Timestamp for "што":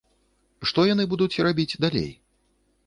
0.71-0.85